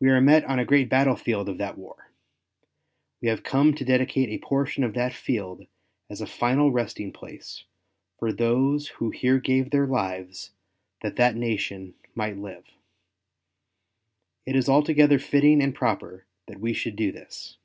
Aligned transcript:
We 0.00 0.08
are 0.08 0.20
met 0.20 0.42
on 0.46 0.58
a 0.58 0.64
great 0.64 0.88
battle 0.88 1.14
field 1.14 1.48
of 1.48 1.58
that 1.58 1.78
war. 1.78 2.10
We 3.20 3.28
have 3.28 3.44
come 3.44 3.72
to 3.74 3.84
dedicate 3.84 4.28
a 4.30 4.44
portion 4.44 4.82
of 4.82 4.94
that 4.94 5.12
field 5.14 5.68
as 6.10 6.20
a 6.20 6.26
final 6.26 6.72
resting 6.72 7.12
place 7.12 7.62
for 8.18 8.32
those 8.32 8.88
who 8.88 9.10
here 9.10 9.38
gave 9.38 9.70
their 9.70 9.86
lives 9.86 10.50
that 11.02 11.14
that 11.14 11.36
nation 11.36 11.94
might 12.16 12.36
live. 12.36 12.64
It 14.44 14.56
is 14.56 14.68
altogether 14.68 15.20
fitting 15.20 15.62
and 15.62 15.72
proper 15.72 16.24
that 16.48 16.58
we 16.58 16.72
should 16.72 16.96
do 16.96 17.12
this. 17.12 17.58